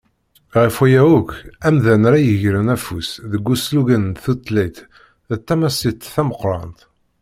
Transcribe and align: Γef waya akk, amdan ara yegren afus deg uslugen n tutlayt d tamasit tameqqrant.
Γef 0.53 0.75
waya 0.81 1.03
akk, 1.17 1.29
amdan 1.67 2.07
ara 2.07 2.19
yegren 2.21 2.71
afus 2.75 3.09
deg 3.31 3.45
uslugen 3.53 4.03
n 4.11 4.19
tutlayt 4.23 4.77
d 5.29 5.31
tamasit 5.47 6.01
tameqqrant. 6.13 6.79